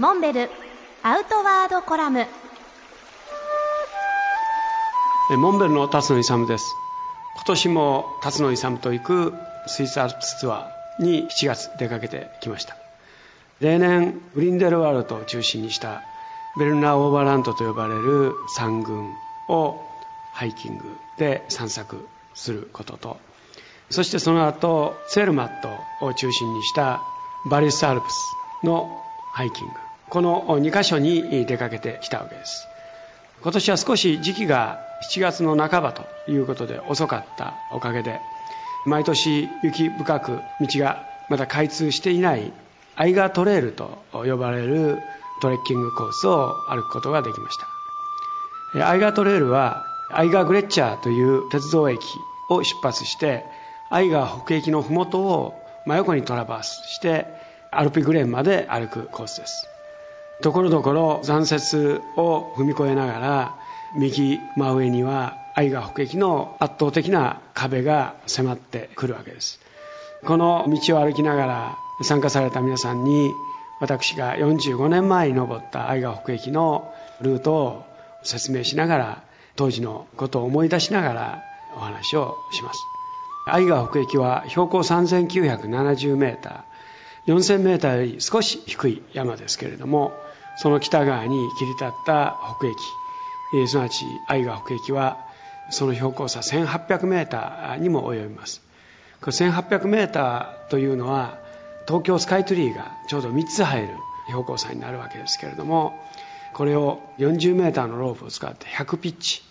[0.00, 0.48] モンベル
[1.02, 2.24] アウトワードコラム。
[5.36, 6.64] モンベルの辰野勇です。
[7.34, 9.34] 今年も辰野勇と行く
[9.66, 12.78] スイスアルプスツアーに7月出かけてきました。
[13.60, 16.00] 例年グリンデルワールドを中心にした
[16.58, 19.12] ベルナーオーバーランドと呼ばれる山群
[19.50, 19.82] を
[20.32, 23.18] ハイキングで散策することと。
[23.90, 27.02] そしてその後セルマットを中心にした
[27.50, 28.16] バリスアルプス
[28.64, 29.04] の
[29.34, 29.89] ハイキング。
[30.10, 32.66] この2カ所に出かけてきたわけです。
[33.42, 38.20] 今年は少し時期が7月の半ばということで遅かったおかげで
[38.84, 42.52] 毎年雪深く道がまだ開通していない
[42.96, 44.98] アイガートレイルと呼ばれる
[45.40, 47.56] トレッキングコースを歩くことができまし
[48.74, 48.86] た。
[48.88, 52.00] アイガートレイルはアイガーグレッチャーという鉄道駅
[52.50, 53.44] を出発して
[53.90, 55.54] アイガー北駅の麓を
[55.86, 57.26] 真横にトラバースして
[57.70, 59.69] アルピグレーンまで歩くコースです。
[60.42, 63.58] ところどころ残雪を踏み越えながら
[63.96, 69.60] 右真上には愛川北駅の圧倒的な壁が迫ってくるわけです。
[70.24, 73.32] この道を歩きながら参加された皆さんに
[73.80, 77.84] 私が45年前に登った愛川北駅のルートを
[78.22, 79.22] 説明しながら
[79.56, 81.42] 当時のことを思い出しながら
[81.76, 82.80] お話をします。
[83.46, 90.12] 愛川北駅は標高3970メーター4000メーターより少し低い山ですけれども
[90.60, 95.16] その北側に切り立った北駅すなわち愛川北駅は
[95.70, 98.60] その標高差1800メーターにも及びます。
[99.22, 101.38] これ1800メーターというのは
[101.86, 103.88] 東京スカイツリーがちょうど3つ入る
[104.26, 105.98] 標高差になるわけですけれども
[106.52, 109.42] これを40メーターのロープを使って100ピッチ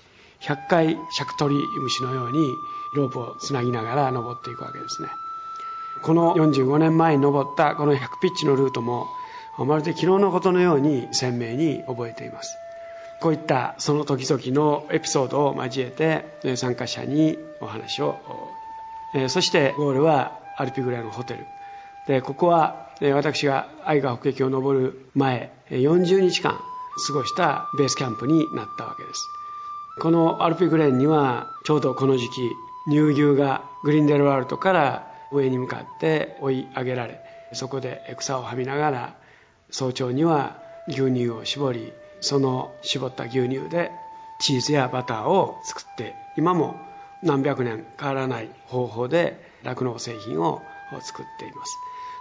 [0.42, 2.54] 100回尺取り虫のように
[2.96, 5.10] ロープをつなぎながら登っていくわけですね。
[6.04, 9.08] この45年前に登ったこの100ピッチのルートも
[9.66, 12.58] まるで昨日のことのように鮮明に覚えています。
[13.22, 18.18] こういったその時々のエピソードを交えて参加者にお話を
[19.28, 21.46] そしてゴールはアルピグレのホテル。
[22.08, 26.60] でここは私が愛川北駅を登る前40日間
[27.08, 29.30] 過ごしたベースキャンプになったわけです。
[30.02, 32.52] このアルピグレーンにはちょうどこの時期
[32.90, 37.20] 乳牛がグリンデルワールドから上に向かって追い上げられ
[37.54, 39.19] そこで草をはみながら
[39.72, 40.58] 早朝には
[40.88, 43.92] 牛乳を絞りその絞った牛乳で
[44.40, 46.76] チーズやバターを作って今も
[47.22, 50.62] 何百年変わらない方法で酪農製品を
[51.02, 51.78] 作っています。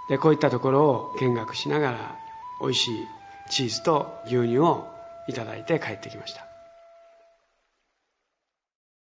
[0.08, 2.16] でこういったところを見学しながら
[2.60, 3.06] 美味しい
[3.50, 4.88] チーズと牛乳を
[5.28, 6.47] いただいて帰ってきました。